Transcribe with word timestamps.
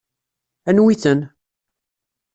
Anwi-ten? 0.69 1.19